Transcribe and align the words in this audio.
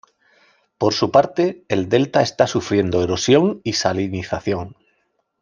Por 0.79 0.95
su 0.95 1.11
parte, 1.11 1.63
el 1.67 1.87
delta 1.87 2.23
está 2.23 2.47
sufriendo 2.47 3.03
erosión 3.03 3.61
y 3.63 3.73
salinización. 3.73 4.75